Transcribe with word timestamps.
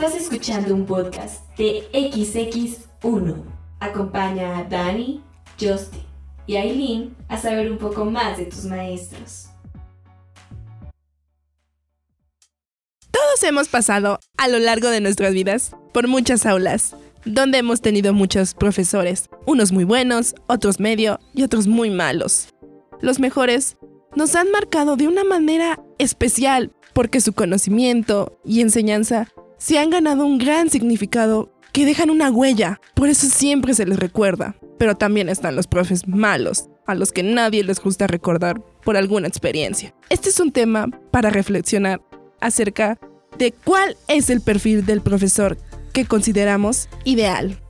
Estás 0.00 0.14
escuchando 0.14 0.76
un 0.76 0.86
podcast 0.86 1.44
de 1.56 1.82
XX1. 1.92 3.34
Acompaña 3.80 4.58
a 4.58 4.62
Dani, 4.62 5.24
Justin 5.60 6.04
y 6.46 6.54
Aileen 6.54 7.16
a 7.26 7.36
saber 7.36 7.68
un 7.68 7.78
poco 7.78 8.04
más 8.04 8.38
de 8.38 8.44
tus 8.44 8.64
maestros. 8.66 9.48
Todos 13.10 13.42
hemos 13.42 13.66
pasado 13.66 14.20
a 14.36 14.46
lo 14.46 14.60
largo 14.60 14.88
de 14.88 15.00
nuestras 15.00 15.34
vidas 15.34 15.74
por 15.92 16.06
muchas 16.06 16.46
aulas, 16.46 16.94
donde 17.24 17.58
hemos 17.58 17.80
tenido 17.80 18.14
muchos 18.14 18.54
profesores, 18.54 19.28
unos 19.46 19.72
muy 19.72 19.82
buenos, 19.82 20.36
otros 20.46 20.78
medio 20.78 21.18
y 21.34 21.42
otros 21.42 21.66
muy 21.66 21.90
malos. 21.90 22.54
Los 23.00 23.18
mejores 23.18 23.76
nos 24.14 24.36
han 24.36 24.52
marcado 24.52 24.94
de 24.94 25.08
una 25.08 25.24
manera 25.24 25.80
especial 25.98 26.70
porque 26.92 27.20
su 27.20 27.32
conocimiento 27.32 28.38
y 28.44 28.60
enseñanza 28.60 29.26
se 29.58 29.78
han 29.78 29.90
ganado 29.90 30.24
un 30.24 30.38
gran 30.38 30.70
significado 30.70 31.52
que 31.72 31.84
dejan 31.84 32.10
una 32.10 32.30
huella, 32.30 32.80
por 32.94 33.08
eso 33.08 33.26
siempre 33.26 33.74
se 33.74 33.86
les 33.86 33.98
recuerda. 33.98 34.56
Pero 34.78 34.96
también 34.96 35.28
están 35.28 35.56
los 35.56 35.66
profes 35.66 36.08
malos, 36.08 36.68
a 36.86 36.94
los 36.94 37.12
que 37.12 37.22
nadie 37.22 37.64
les 37.64 37.80
gusta 37.80 38.06
recordar 38.06 38.60
por 38.84 38.96
alguna 38.96 39.28
experiencia. 39.28 39.94
Este 40.08 40.28
es 40.30 40.40
un 40.40 40.52
tema 40.52 40.88
para 41.10 41.30
reflexionar 41.30 42.00
acerca 42.40 42.98
de 43.38 43.52
cuál 43.52 43.96
es 44.06 44.30
el 44.30 44.40
perfil 44.40 44.86
del 44.86 45.00
profesor 45.00 45.58
que 45.92 46.06
consideramos 46.06 46.88
ideal. 47.04 47.60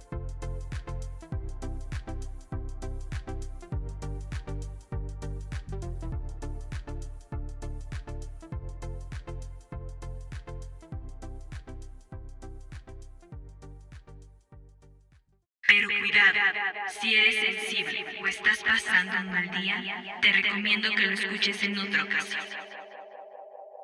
Pero 15.78 16.00
cuidado, 16.00 16.40
si 16.88 17.14
eres 17.14 17.36
sensible 17.36 18.04
o 18.20 18.26
estás 18.26 18.64
pasando 18.64 19.12
un 19.20 19.30
mal 19.30 19.48
día, 19.62 20.18
te 20.20 20.32
recomiendo 20.32 20.90
que 20.90 21.06
lo 21.06 21.12
escuches 21.12 21.62
en 21.62 21.78
otra 21.78 22.02
ocasión, 22.02 22.44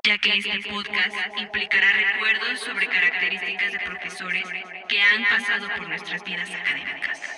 ya 0.02 0.18
que 0.18 0.36
este 0.36 0.58
podcast 0.68 1.16
implicará 1.38 1.92
recuerdos 1.92 2.58
sobre 2.58 2.88
características 2.88 3.72
de 3.74 3.78
profesores 3.78 4.44
que 4.88 5.00
han 5.00 5.24
pasado 5.26 5.68
por 5.76 5.88
nuestras 5.88 6.24
vidas 6.24 6.50
académicas. 6.50 7.33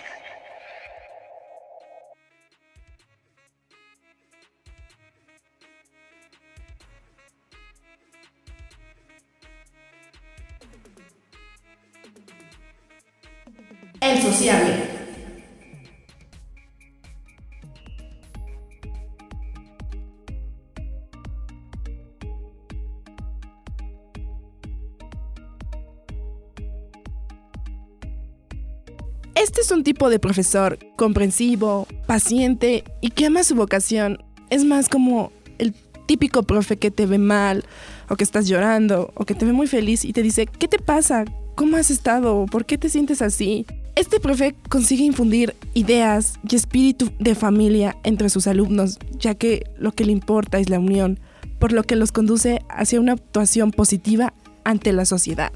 Este 29.34 29.61
es 29.61 29.70
un 29.70 29.84
tipo 29.84 30.11
de 30.11 30.19
profesor 30.19 30.78
comprensivo, 30.97 31.87
paciente 32.06 32.84
y 33.00 33.10
que 33.10 33.27
ama 33.27 33.43
su 33.43 33.55
vocación. 33.55 34.19
Es 34.50 34.65
más 34.65 34.89
como 34.89 35.33
el 35.59 35.75
típico 36.06 36.43
profe 36.43 36.77
que 36.77 36.91
te 36.91 37.06
ve 37.06 37.19
mal, 37.19 37.65
o 38.09 38.16
que 38.16 38.25
estás 38.25 38.47
llorando, 38.49 39.12
o 39.15 39.25
que 39.25 39.34
te 39.34 39.44
ve 39.44 39.53
muy 39.53 39.66
feliz 39.66 40.05
y 40.05 40.12
te 40.12 40.22
dice, 40.22 40.47
¿qué 40.47 40.69
te 40.69 40.78
pasa? 40.78 41.25
¿Cómo 41.55 41.77
has 41.77 41.91
estado? 41.91 42.47
¿Por 42.47 42.66
qué 42.66 42.77
te 42.77 42.89
sientes 42.89 43.22
así? 43.22 43.66
Este 43.97 44.21
profe 44.21 44.55
consigue 44.69 45.05
infundir 45.05 45.57
ideas 45.73 46.34
y 46.47 46.55
espíritu 46.55 47.11
de 47.19 47.34
familia 47.34 47.97
entre 48.05 48.29
sus 48.29 48.47
alumnos, 48.47 48.99
ya 49.19 49.34
que 49.34 49.65
lo 49.79 49.93
que 49.93 50.05
le 50.05 50.12
importa 50.12 50.59
es 50.59 50.69
la 50.69 50.79
unión, 50.79 51.19
por 51.59 51.73
lo 51.73 51.83
que 51.83 51.97
los 51.97 52.12
conduce 52.12 52.61
hacia 52.69 53.01
una 53.01 53.12
actuación 53.12 53.71
positiva 53.71 54.34
ante 54.65 54.93
la 54.93 55.07
sociedad. 55.07 55.51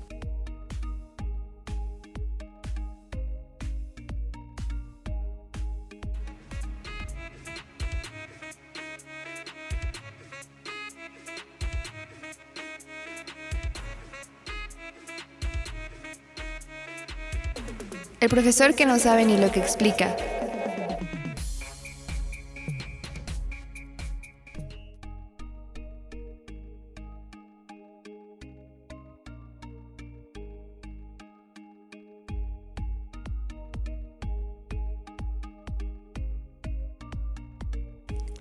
El 18.20 18.28
profesor 18.28 18.75
que 18.75 18.84
no 18.84 18.98
sabe 18.98 19.25
ni 19.25 19.38
lo 19.38 19.50
que 19.50 19.60
explica. 19.60 20.14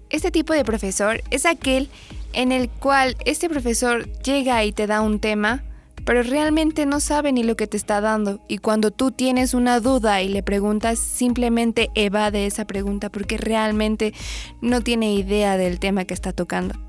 Este 0.10 0.32
tipo 0.32 0.54
de 0.54 0.66
profesor 0.66 1.22
es 1.30 1.46
aquel 1.46 1.88
en 2.34 2.52
el 2.52 2.68
cual 2.68 3.16
este 3.24 3.48
profesor 3.48 4.12
llega 4.24 4.66
y 4.66 4.74
te 4.74 4.88
da 4.88 5.00
un 5.00 5.20
tema, 5.20 5.64
pero 6.10 6.24
realmente 6.24 6.88
no 6.88 7.00
sabe 7.02 7.32
ni 7.32 7.44
lo 7.44 7.56
que 7.56 7.68
te 7.68 7.78
está 7.78 8.02
dando. 8.02 8.40
Y 8.48 8.58
cuando 8.58 8.90
tú 8.90 9.12
tienes 9.12 9.54
una 9.54 9.80
duda 9.80 10.24
y 10.24 10.28
le 10.28 10.42
preguntas, 10.42 10.98
simplemente 10.98 11.92
evade 11.94 12.48
esa 12.48 12.66
pregunta 12.66 13.12
porque 13.12 13.38
realmente 13.38 14.16
no 14.60 14.82
tiene 14.82 15.14
idea 15.14 15.56
del 15.56 15.80
tema 15.80 16.06
que 16.06 16.16
está 16.16 16.34
tocando. 16.34 16.89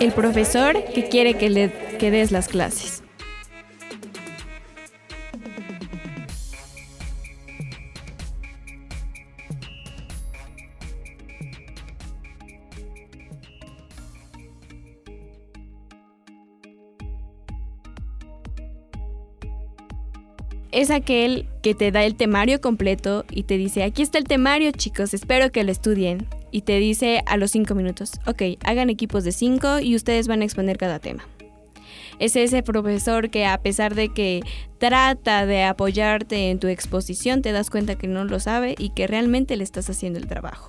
El 0.00 0.12
profesor 0.12 0.84
que 0.94 1.08
quiere 1.08 1.34
que 1.34 1.50
le 1.50 1.72
que 1.98 2.12
des 2.12 2.30
las 2.30 2.46
clases. 2.46 3.02
Es 20.70 20.92
aquel 20.92 21.48
que 21.60 21.74
te 21.74 21.90
da 21.90 22.04
el 22.04 22.14
temario 22.14 22.60
completo 22.60 23.24
y 23.32 23.42
te 23.42 23.56
dice, 23.56 23.82
aquí 23.82 24.02
está 24.02 24.18
el 24.18 24.24
temario 24.24 24.70
chicos, 24.70 25.12
espero 25.12 25.50
que 25.50 25.64
lo 25.64 25.72
estudien. 25.72 26.28
Y 26.50 26.62
te 26.62 26.78
dice 26.78 27.22
a 27.26 27.36
los 27.36 27.50
cinco 27.50 27.74
minutos, 27.74 28.12
ok, 28.26 28.42
hagan 28.64 28.90
equipos 28.90 29.24
de 29.24 29.32
cinco 29.32 29.80
y 29.80 29.94
ustedes 29.94 30.28
van 30.28 30.42
a 30.42 30.44
exponer 30.44 30.78
cada 30.78 30.98
tema. 30.98 31.26
Es 32.18 32.34
ese 32.36 32.62
profesor 32.62 33.30
que 33.30 33.46
a 33.46 33.58
pesar 33.58 33.94
de 33.94 34.08
que 34.08 34.42
trata 34.78 35.46
de 35.46 35.64
apoyarte 35.64 36.50
en 36.50 36.58
tu 36.58 36.66
exposición, 36.66 37.42
te 37.42 37.52
das 37.52 37.70
cuenta 37.70 37.96
que 37.96 38.08
no 38.08 38.24
lo 38.24 38.40
sabe 38.40 38.74
y 38.76 38.90
que 38.90 39.06
realmente 39.06 39.56
le 39.56 39.64
estás 39.64 39.88
haciendo 39.88 40.18
el 40.18 40.26
trabajo. 40.26 40.68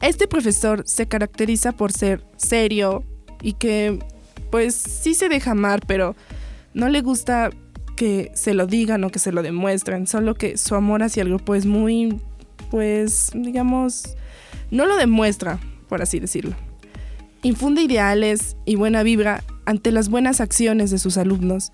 Este 0.00 0.26
profesor 0.26 0.82
se 0.84 1.06
caracteriza 1.06 1.70
por 1.70 1.92
ser 1.92 2.24
serio 2.36 3.04
y 3.40 3.52
que 3.52 4.00
pues 4.50 4.74
sí 4.74 5.14
se 5.14 5.28
deja 5.28 5.52
amar, 5.52 5.86
pero 5.86 6.16
no 6.74 6.88
le 6.88 7.00
gusta 7.00 7.50
se 8.34 8.54
lo 8.54 8.66
digan 8.66 9.04
o 9.04 9.10
que 9.10 9.18
se 9.18 9.32
lo 9.32 9.42
demuestren, 9.42 10.06
solo 10.06 10.34
que 10.34 10.56
su 10.56 10.74
amor 10.74 11.02
hacia 11.02 11.22
el 11.22 11.28
grupo 11.28 11.54
es 11.54 11.66
muy, 11.66 12.20
pues, 12.70 13.30
digamos, 13.34 14.16
No 14.70 14.86
lo 14.86 14.96
demuestra, 14.96 15.58
por 15.88 16.00
así 16.00 16.18
decirlo. 16.18 16.54
Infunde 17.42 17.82
ideales 17.82 18.56
y 18.64 18.76
buena 18.76 19.02
vibra 19.02 19.44
ante 19.66 19.92
las 19.92 20.08
buenas 20.08 20.40
acciones 20.40 20.90
de 20.90 20.98
sus 20.98 21.18
alumnos. 21.18 21.72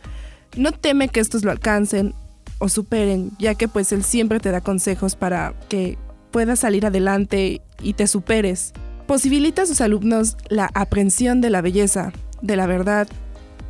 No 0.56 0.72
teme 0.72 1.08
que 1.08 1.20
estos 1.20 1.44
lo 1.44 1.50
alcancen 1.50 2.14
o 2.58 2.68
superen, 2.68 3.30
ya 3.38 3.54
que 3.54 3.68
pues 3.68 3.92
él 3.92 4.02
siempre 4.02 4.40
te 4.40 4.50
da 4.50 4.60
consejos 4.60 5.14
para 5.14 5.54
que 5.68 5.96
puedas 6.30 6.58
salir 6.58 6.86
adelante 6.86 7.62
y 7.82 7.92
te 7.92 8.06
superes. 8.06 8.72
Posibilita 9.06 9.62
a 9.62 9.66
sus 9.66 9.80
alumnos 9.80 10.36
la 10.48 10.70
aprehensión 10.74 11.40
de 11.40 11.50
la 11.50 11.60
belleza, 11.60 12.12
de 12.42 12.56
la 12.56 12.66
verdad 12.66 13.08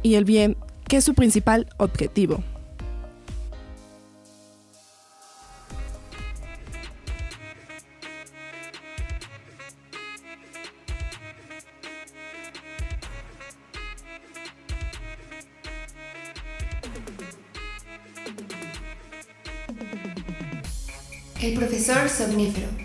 y 0.02 0.14
el 0.14 0.24
bien, 0.24 0.56
que 0.88 0.96
es 0.96 1.04
su 1.04 1.14
principal 1.14 1.68
objetivo. 1.76 2.42
El 21.40 21.54
profesor 21.54 22.08
somnífero. 22.08 22.77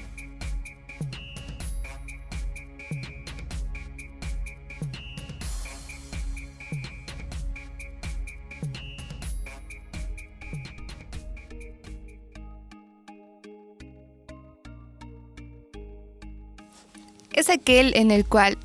Es 17.34 17.50
aquel 17.50 17.96
en 17.96 18.12
el 18.12 18.26
cual 18.26 18.58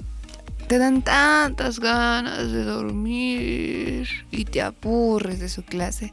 te 0.69 0.79
dan 0.79 1.03
tantas 1.03 1.81
ganas 1.81 2.53
de 2.53 2.63
dormir 2.63 4.09
y 4.31 4.45
te 4.45 4.61
aburres 4.61 5.41
de 5.41 5.49
su 5.49 5.65
clase. 5.65 6.13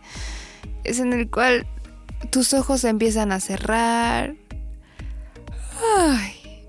Es 0.85 0.99
en 0.99 1.11
el 1.11 1.29
cual 1.29 1.67
tus 2.31 2.53
ojos 2.53 2.81
se 2.81 2.89
empiezan 2.89 3.33
a 3.33 3.41
cerrar. 3.41 4.35
Ay, 5.97 6.63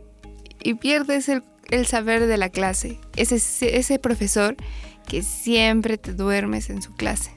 y 0.61 0.75
pierdes 0.75 1.29
el, 1.29 1.45
el 1.71 1.87
saber 1.87 2.27
de 2.27 2.37
la 2.37 2.49
clase. 2.49 2.99
Es 3.15 3.31
ese, 3.31 3.79
ese 3.79 4.01
profesor 4.01 4.57
que 5.07 5.23
siempre 5.23 5.97
te 5.99 6.13
duermes 6.13 6.71
en 6.71 6.83
su 6.83 6.95
clase. 6.95 7.36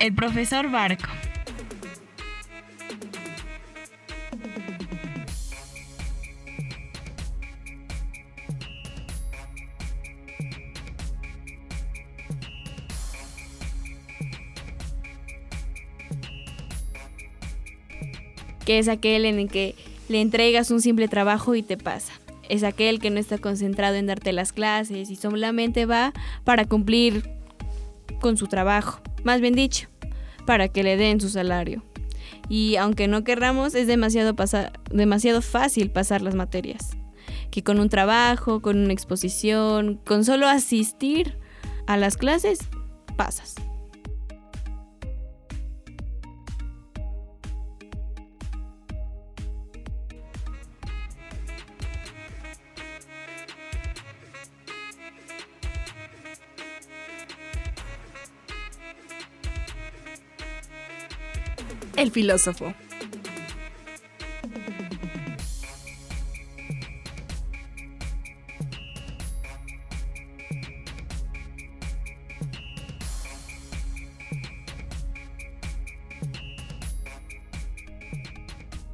El 0.00 0.14
profesor 0.14 0.70
Barco. 0.70 1.08
que 18.68 18.78
es 18.78 18.88
aquel 18.88 19.24
en 19.24 19.38
el 19.38 19.48
que 19.48 19.74
le 20.10 20.20
entregas 20.20 20.70
un 20.70 20.82
simple 20.82 21.08
trabajo 21.08 21.54
y 21.54 21.62
te 21.62 21.78
pasa. 21.78 22.12
Es 22.50 22.64
aquel 22.64 23.00
que 23.00 23.08
no 23.08 23.18
está 23.18 23.38
concentrado 23.38 23.96
en 23.96 24.06
darte 24.06 24.30
las 24.34 24.52
clases 24.52 25.08
y 25.08 25.16
solamente 25.16 25.86
va 25.86 26.12
para 26.44 26.66
cumplir 26.66 27.37
con 28.20 28.36
su 28.36 28.46
trabajo, 28.46 29.00
más 29.24 29.40
bien 29.40 29.54
dicho, 29.54 29.88
para 30.46 30.68
que 30.68 30.82
le 30.82 30.96
den 30.96 31.20
su 31.20 31.28
salario. 31.28 31.82
Y 32.48 32.76
aunque 32.76 33.08
no 33.08 33.24
querramos, 33.24 33.74
es 33.74 33.86
demasiado, 33.86 34.34
demasiado 34.90 35.42
fácil 35.42 35.90
pasar 35.90 36.22
las 36.22 36.34
materias. 36.34 36.96
Que 37.50 37.62
con 37.62 37.78
un 37.80 37.88
trabajo, 37.88 38.62
con 38.62 38.78
una 38.78 38.92
exposición, 38.92 40.00
con 40.06 40.24
solo 40.24 40.48
asistir 40.48 41.38
a 41.86 41.96
las 41.96 42.16
clases, 42.16 42.60
pasas. 43.16 43.54
El 62.08 62.12
filósofo. 62.12 62.72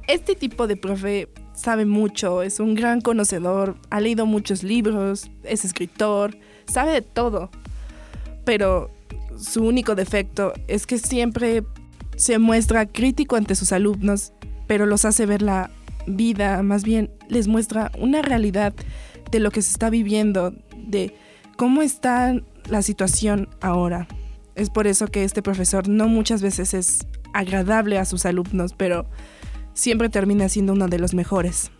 Este 0.07 0.35
tipo 0.35 0.67
de 0.67 0.75
profe 0.75 1.29
sabe 1.53 1.85
mucho, 1.85 2.41
es 2.41 2.59
un 2.59 2.75
gran 2.75 2.99
conocedor, 2.99 3.77
ha 3.91 4.01
leído 4.01 4.25
muchos 4.25 4.61
libros, 4.61 5.29
es 5.43 5.63
escritor, 5.63 6.37
sabe 6.67 6.91
de 6.91 7.01
todo. 7.01 7.49
Pero 8.43 8.91
su 9.39 9.63
único 9.63 9.95
defecto 9.95 10.51
es 10.67 10.85
que 10.85 10.97
siempre 10.97 11.63
se 12.15 12.39
muestra 12.39 12.85
crítico 12.85 13.35
ante 13.35 13.55
sus 13.55 13.71
alumnos, 13.71 14.33
pero 14.67 14.85
los 14.85 15.05
hace 15.05 15.25
ver 15.25 15.41
la 15.41 15.69
vida, 16.07 16.61
más 16.63 16.83
bien 16.83 17.11
les 17.29 17.47
muestra 17.47 17.91
una 17.99 18.21
realidad 18.21 18.73
de 19.31 19.39
lo 19.39 19.51
que 19.51 19.61
se 19.61 19.71
está 19.71 19.89
viviendo, 19.89 20.53
de 20.77 21.15
cómo 21.57 21.81
está 21.81 22.35
la 22.69 22.81
situación 22.81 23.49
ahora. 23.61 24.07
Es 24.55 24.69
por 24.69 24.87
eso 24.87 25.07
que 25.07 25.23
este 25.23 25.41
profesor 25.41 25.87
no 25.89 26.07
muchas 26.07 26.41
veces 26.41 26.73
es 26.73 27.07
agradable 27.33 27.97
a 27.97 28.05
sus 28.05 28.25
alumnos, 28.25 28.73
pero 28.73 29.05
siempre 29.73 30.09
termina 30.09 30.47
siendo 30.47 30.73
uno 30.73 30.87
de 30.87 30.99
los 30.99 31.13
mejores. 31.13 31.71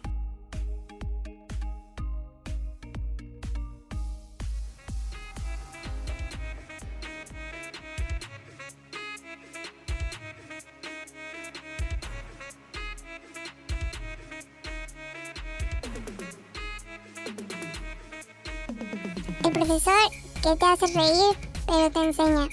Profesor 19.55 19.93
que 20.43 20.55
te 20.57 20.65
hace 20.65 20.87
reír, 20.87 21.37
pero 21.65 21.89
te 21.89 22.03
enseña. 22.03 22.49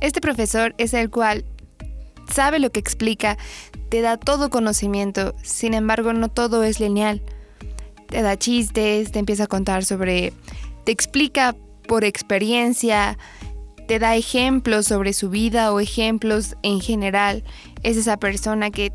Este 0.00 0.20
profesor 0.20 0.74
es 0.78 0.92
el 0.92 1.10
cual 1.10 1.44
sabe 2.32 2.58
lo 2.58 2.70
que 2.70 2.80
explica, 2.80 3.38
te 3.90 4.00
da 4.00 4.16
todo 4.16 4.50
conocimiento, 4.50 5.34
sin 5.42 5.72
embargo 5.72 6.12
no 6.12 6.28
todo 6.28 6.64
es 6.64 6.80
lineal. 6.80 7.22
Te 8.08 8.22
da 8.22 8.36
chistes, 8.36 9.12
te 9.12 9.18
empieza 9.18 9.44
a 9.44 9.46
contar 9.48 9.84
sobre, 9.84 10.32
te 10.84 10.92
explica 10.92 11.54
por 11.86 12.04
experiencia, 12.04 13.18
te 13.86 13.98
da 13.98 14.16
ejemplos 14.16 14.86
sobre 14.86 15.12
su 15.12 15.30
vida 15.30 15.72
o 15.72 15.80
ejemplos 15.80 16.56
en 16.62 16.80
general. 16.80 17.44
Es 17.82 17.96
esa 17.96 18.16
persona 18.16 18.70
que 18.70 18.92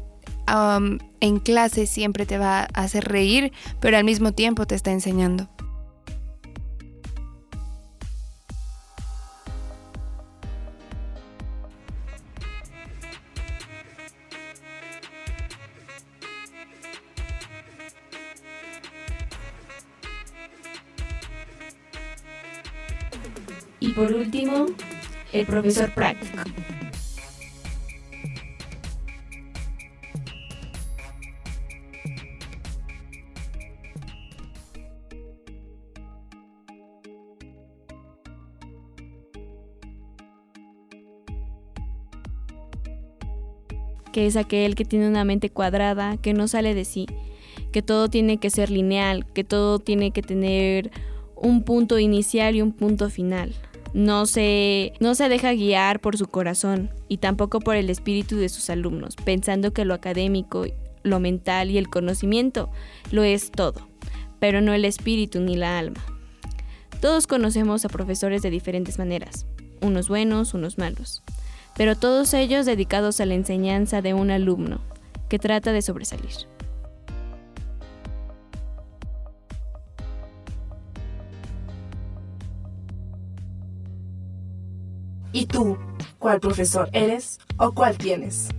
um, 0.48 0.98
en 1.20 1.40
clase 1.40 1.88
siempre 1.88 2.26
te 2.26 2.38
va 2.38 2.62
a 2.62 2.84
hacer 2.84 3.06
reír, 3.06 3.52
pero 3.80 3.98
al 3.98 4.04
mismo 4.04 4.34
tiempo 4.34 4.66
te 4.66 4.76
está 4.76 4.92
enseñando. 4.92 5.50
por 24.02 24.14
último, 24.14 24.66
el 25.32 25.46
profesor 25.46 25.94
práctico. 25.94 26.42
que 44.12 44.26
es 44.26 44.36
aquel 44.36 44.76
que 44.76 44.84
tiene 44.84 45.08
una 45.08 45.24
mente 45.24 45.50
cuadrada, 45.50 46.18
que 46.18 46.34
no 46.34 46.50
sale 46.50 46.74
de 46.74 46.84
sí, 46.84 47.06
que 47.72 47.82
todo 47.82 48.10
tiene 48.10 48.40
que 48.40 48.50
ser 48.50 48.70
lineal, 48.70 49.26
que 49.32 49.46
todo 49.46 49.80
tiene 49.80 50.12
que 50.12 50.22
tener 50.22 50.92
un 51.36 51.64
punto 51.64 51.98
inicial 51.98 52.56
y 52.56 52.62
un 52.62 52.74
punto 52.74 53.10
final. 53.10 53.54
No 53.94 54.26
se, 54.26 54.94
no 55.00 55.16
se 55.16 55.28
deja 55.28 55.54
guiar 55.54 56.00
por 56.00 56.18
su 56.18 56.28
corazón 56.28 56.90
y 57.10 57.18
tampoco 57.18 57.60
por 57.60 57.76
el 57.76 57.90
espíritu 57.90 58.38
de 58.38 58.50
sus 58.50 58.70
alumnos, 58.70 59.16
pensando 59.18 59.74
que 59.74 59.84
lo 59.84 59.94
académico, 59.94 60.66
lo 61.04 61.20
mental 61.20 61.72
y 61.72 61.78
el 61.78 61.90
conocimiento 61.90 62.70
lo 63.12 63.24
es 63.24 63.52
todo, 63.52 63.88
pero 64.40 64.62
no 64.62 64.74
el 64.74 64.86
espíritu 64.86 65.42
ni 65.42 65.56
la 65.56 65.78
alma. 65.78 66.00
Todos 67.02 67.28
conocemos 67.28 67.84
a 67.84 67.90
profesores 67.90 68.42
de 68.42 68.50
diferentes 68.50 68.98
maneras, 68.98 69.46
unos 69.82 70.08
buenos, 70.08 70.54
unos 70.54 70.78
malos, 70.78 71.24
pero 71.76 71.96
todos 71.98 72.34
ellos 72.34 72.66
dedicados 72.66 73.20
a 73.20 73.26
la 73.26 73.34
enseñanza 73.34 74.02
de 74.02 74.14
un 74.14 74.32
alumno 74.32 74.82
que 75.28 75.40
trata 75.40 75.72
de 75.72 75.82
sobresalir. 75.82 76.51
Tú, 85.52 85.78
cuál 86.18 86.40
profesor 86.40 86.90
eres 86.94 87.40
o 87.58 87.72
cuál 87.74 87.98
tienes? 87.98 88.50